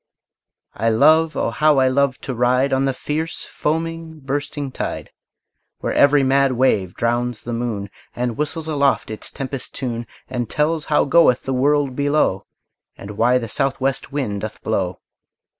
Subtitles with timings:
[0.73, 1.51] I love, oh!
[1.51, 5.11] how I love to ride On the fierce, foaming, bursting tide,
[5.79, 10.85] Where every mad wave drowns the moon, And whistles aloft its tempest tune, And tells
[10.85, 12.47] how goeth the world below,
[12.97, 14.97] And why the southwest wind doth blow!